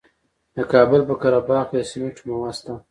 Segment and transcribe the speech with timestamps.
[0.55, 2.73] د کابل په قره باغ کې د سمنټو مواد شته.